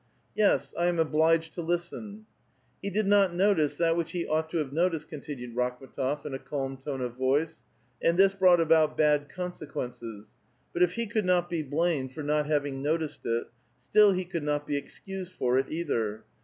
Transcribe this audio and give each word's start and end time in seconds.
"Yes; 0.35 0.73
I 0.79 0.87
am 0.87 0.97
obliged 0.97 1.53
to 1.53 1.61
listen." 1.61 2.25
*' 2.51 2.81
He 2.81 2.89
did 2.89 3.05
not 3.05 3.35
notice 3.35 3.75
that 3.75 3.95
which 3.95 4.13
he 4.13 4.25
ought 4.25 4.49
to 4.49 4.57
have 4.57 4.73
noticed," 4.73 5.07
continued 5.07 5.55
Rakhm^tof, 5.55 6.25
in 6.25 6.33
a 6.33 6.39
calm 6.39 6.77
tone 6.77 7.01
of 7.01 7.15
voice, 7.15 7.57
^^ 7.61 7.61
and 8.01 8.17
this 8.17 8.33
l>rought 8.33 8.59
about 8.59 8.97
bad 8.97 9.29
consequences. 9.29 10.33
But 10.73 10.81
if 10.81 10.93
he 10.93 11.05
could 11.05 11.25
not 11.25 11.51
be 11.51 11.63
l>lamed 11.63 12.13
for 12.13 12.23
not 12.23 12.47
having 12.47 12.81
noticed 12.81 13.27
it, 13.27 13.51
still 13.77 14.11
he 14.13 14.25
could 14.25 14.41
not 14.43 14.65
be 14.65 14.75
excused 14.75 15.33
for 15.33 15.59
it 15.59 15.67
either. 15.69 16.23